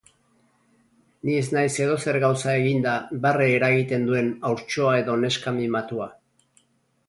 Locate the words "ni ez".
1.29-1.43